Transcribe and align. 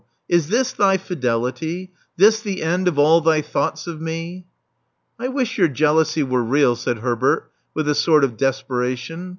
Is 0.27 0.47
this 0.47 0.73
thy 0.73 0.97
fidelity— 0.97 1.93
this 2.17 2.39
the 2.39 2.63
end 2.63 2.87
of 2.87 2.97
all 2.97 3.21
thy 3.21 3.43
thoughts 3.43 3.85
of 3.85 4.01
me?" 4.01 4.47
I 5.19 5.27
wish 5.27 5.59
your 5.59 5.67
jealousy 5.67 6.23
were 6.23 6.41
real," 6.43 6.75
said 6.75 6.97
Herbert, 6.97 7.51
with 7.75 7.87
a 7.87 7.93
sort 7.93 8.23
of 8.23 8.35
desperation. 8.35 9.29